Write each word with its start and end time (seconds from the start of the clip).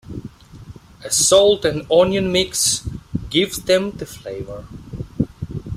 A 1.05 1.11
salt 1.11 1.63
and 1.63 1.85
onion 1.91 2.31
mix 2.31 2.89
gives 3.29 3.57
them 3.61 3.91
the 3.91 4.05
flavor. 4.07 4.65